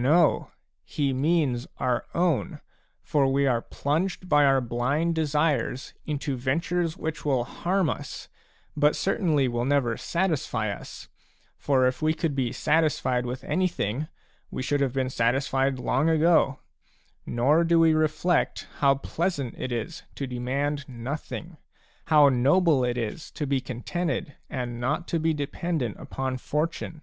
No; 0.00 0.50
he 0.84 1.12
means 1.12 1.66
our 1.78 2.06
own, 2.14 2.60
for 3.02 3.26
we 3.32 3.44
are 3.48 3.60
plunged 3.60 4.28
by 4.28 4.44
our 4.44 4.60
blind 4.60 5.16
desires 5.16 5.94
into 6.06 6.36
ventures 6.36 6.96
which 6.96 7.24
will 7.24 7.42
harm 7.42 7.90
us, 7.90 8.28
but 8.76 8.94
certainly 8.94 9.48
will 9.48 9.64
never 9.64 9.96
satisfy 9.96 10.70
us; 10.70 11.08
for 11.56 11.88
if 11.88 12.00
we 12.00 12.14
could 12.14 12.36
be 12.36 12.52
satisfied 12.52 13.26
with 13.26 13.42
anything, 13.42 14.06
we 14.52 14.62
should 14.62 14.80
have 14.80 14.92
been 14.92 15.10
satisfied 15.10 15.80
long 15.80 16.08
ago; 16.08 16.60
nor 17.26 17.64
do 17.64 17.80
we 17.80 17.94
reflect 17.94 18.68
how 18.78 18.94
pleasant 18.94 19.56
it 19.58 19.72
is 19.72 20.04
to 20.14 20.24
demand 20.28 20.88
nothing, 20.88 21.56
how 22.04 22.28
noble 22.28 22.84
it 22.84 22.96
is 22.96 23.32
to 23.32 23.44
be 23.44 23.60
contented 23.60 24.36
and 24.48 24.78
not 24.80 25.08
to 25.08 25.18
be 25.18 25.34
dependent 25.34 25.96
upon 25.98 26.36
Fortune. 26.36 27.02